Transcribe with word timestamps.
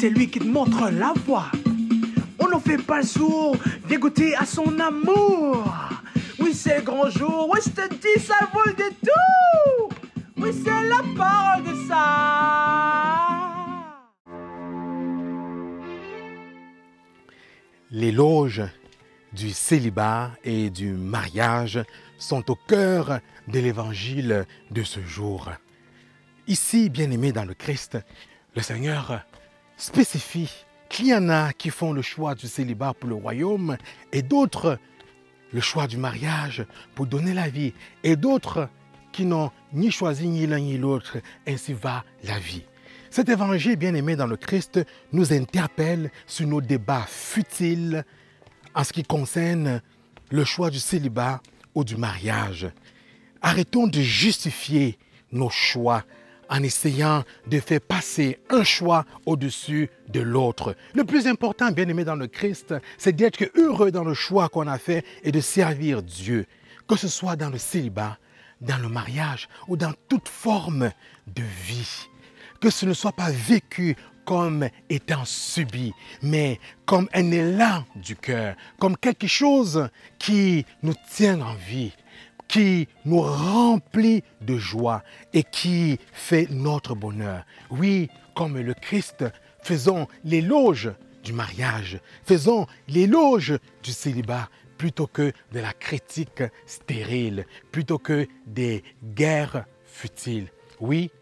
c'est 0.00 0.08
lui 0.08 0.30
qui 0.30 0.38
te 0.38 0.44
montre 0.44 0.90
la 0.90 1.12
voie. 1.26 1.50
On 2.38 2.48
n'en 2.48 2.58
fait 2.58 2.78
pas 2.78 3.00
le 3.00 3.06
sourd, 3.06 3.54
viens 3.86 3.98
à 4.38 4.46
son 4.46 4.80
amour. 4.80 5.62
Oui, 6.38 6.54
c'est 6.54 6.78
le 6.78 6.82
grand 6.82 7.10
jour, 7.10 7.50
oui, 7.52 7.60
je 7.62 7.70
te 7.70 7.86
dis, 7.94 8.24
ça 8.24 8.48
vaut 8.50 8.64
le 8.64 8.72
tout. 9.04 9.94
Oui, 10.38 10.50
c'est 10.64 10.70
la 10.88 11.02
parole 11.18 11.64
de 11.64 11.74
ça. 11.86 12.70
L'éloge 17.90 18.62
du 19.34 19.50
célibat 19.50 20.30
et 20.42 20.70
du 20.70 20.92
mariage 20.92 21.80
sont 22.16 22.50
au 22.50 22.54
cœur 22.54 23.20
de 23.48 23.58
l'évangile 23.58 24.46
de 24.70 24.82
ce 24.82 25.00
jour. 25.02 25.50
Ici, 26.50 26.90
bien-aimés 26.90 27.30
dans 27.30 27.44
le 27.44 27.54
Christ, 27.54 27.96
le 28.56 28.60
Seigneur 28.60 29.22
spécifie 29.76 30.50
qu'il 30.88 31.06
y 31.06 31.14
en 31.14 31.28
a 31.28 31.52
qui 31.52 31.70
font 31.70 31.92
le 31.92 32.02
choix 32.02 32.34
du 32.34 32.48
célibat 32.48 32.92
pour 32.92 33.08
le 33.08 33.14
royaume 33.14 33.76
et 34.10 34.22
d'autres 34.22 34.76
le 35.52 35.60
choix 35.60 35.86
du 35.86 35.96
mariage 35.96 36.66
pour 36.96 37.06
donner 37.06 37.34
la 37.34 37.48
vie 37.48 37.72
et 38.02 38.16
d'autres 38.16 38.68
qui 39.12 39.26
n'ont 39.26 39.52
ni 39.72 39.92
choisi 39.92 40.26
ni 40.26 40.44
l'un 40.48 40.58
ni 40.58 40.76
l'autre. 40.76 41.18
Ainsi 41.46 41.72
va 41.72 42.04
la 42.24 42.40
vie. 42.40 42.64
Cet 43.10 43.28
évangile 43.28 43.76
bien-aimé 43.76 44.16
dans 44.16 44.26
le 44.26 44.36
Christ 44.36 44.84
nous 45.12 45.32
interpelle 45.32 46.10
sur 46.26 46.48
nos 46.48 46.60
débats 46.60 47.06
futiles 47.06 48.04
en 48.74 48.82
ce 48.82 48.92
qui 48.92 49.04
concerne 49.04 49.80
le 50.32 50.44
choix 50.44 50.70
du 50.70 50.80
célibat 50.80 51.42
ou 51.76 51.84
du 51.84 51.96
mariage. 51.96 52.66
Arrêtons 53.40 53.86
de 53.86 54.00
justifier 54.00 54.98
nos 55.30 55.48
choix 55.48 56.02
en 56.50 56.62
essayant 56.62 57.24
de 57.46 57.60
faire 57.60 57.80
passer 57.80 58.40
un 58.50 58.64
choix 58.64 59.06
au-dessus 59.24 59.88
de 60.08 60.20
l'autre. 60.20 60.74
Le 60.94 61.04
plus 61.04 61.26
important, 61.26 61.70
bien 61.70 61.88
aimé 61.88 62.04
dans 62.04 62.16
le 62.16 62.26
Christ, 62.26 62.74
c'est 62.98 63.14
d'être 63.14 63.44
heureux 63.56 63.92
dans 63.92 64.04
le 64.04 64.14
choix 64.14 64.48
qu'on 64.48 64.66
a 64.66 64.78
fait 64.78 65.04
et 65.22 65.32
de 65.32 65.40
servir 65.40 66.02
Dieu, 66.02 66.46
que 66.88 66.96
ce 66.96 67.08
soit 67.08 67.36
dans 67.36 67.50
le 67.50 67.58
célibat, 67.58 68.18
dans 68.60 68.78
le 68.78 68.88
mariage 68.88 69.48
ou 69.68 69.76
dans 69.76 69.92
toute 70.08 70.28
forme 70.28 70.90
de 71.28 71.42
vie. 71.64 72.08
Que 72.60 72.68
ce 72.68 72.84
ne 72.84 72.92
soit 72.92 73.12
pas 73.12 73.30
vécu 73.30 73.96
comme 74.26 74.68
étant 74.90 75.24
subi, 75.24 75.92
mais 76.22 76.60
comme 76.84 77.08
un 77.14 77.30
élan 77.30 77.84
du 77.96 78.16
cœur, 78.16 78.54
comme 78.78 78.96
quelque 78.96 79.26
chose 79.26 79.88
qui 80.18 80.66
nous 80.82 80.94
tient 81.10 81.40
en 81.40 81.54
vie, 81.54 81.92
qui 82.50 82.88
nous 83.04 83.20
remplit 83.20 84.24
de 84.40 84.56
joie 84.56 85.04
et 85.32 85.44
qui 85.44 85.98
fait 86.12 86.48
notre 86.50 86.96
bonheur. 86.96 87.44
Oui, 87.70 88.08
comme 88.34 88.58
le 88.58 88.74
Christ, 88.74 89.24
faisons 89.62 90.08
l'éloge 90.24 90.90
du 91.22 91.32
mariage, 91.32 92.00
faisons 92.24 92.66
l'éloge 92.88 93.56
du 93.84 93.92
célibat 93.92 94.48
plutôt 94.78 95.06
que 95.06 95.32
de 95.52 95.60
la 95.60 95.72
critique 95.72 96.42
stérile, 96.66 97.46
plutôt 97.70 97.98
que 97.98 98.26
des 98.46 98.82
guerres 99.14 99.64
futiles. 99.84 100.48
Oui, 100.80 101.12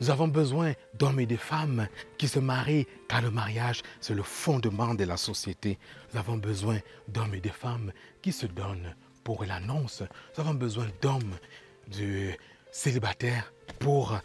nous 0.00 0.08
avons 0.08 0.28
besoin 0.28 0.72
d'hommes 0.94 1.20
et 1.20 1.26
de 1.26 1.36
femmes 1.36 1.88
qui 2.16 2.26
se 2.26 2.38
marient 2.38 2.86
car 3.06 3.20
le 3.20 3.30
mariage, 3.30 3.82
c'est 4.00 4.14
le 4.14 4.22
fondement 4.22 4.94
de 4.94 5.04
la 5.04 5.18
société. 5.18 5.78
Nous 6.10 6.20
avons 6.20 6.38
besoin 6.38 6.78
d'hommes 7.06 7.34
et 7.34 7.40
de 7.40 7.50
femmes 7.50 7.92
qui 8.22 8.32
se 8.32 8.46
donnent 8.46 8.94
pour 9.24 9.44
l'annonce. 9.44 10.02
Nous 10.34 10.40
avons 10.40 10.54
besoin 10.54 10.86
d'hommes, 11.00 11.36
de 11.88 12.32
célibataires 12.70 13.52
pour 13.78 14.18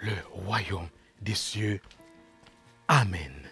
le 0.00 0.12
royaume 0.32 0.88
des 1.20 1.34
cieux. 1.34 1.80
Amen. 2.88 3.51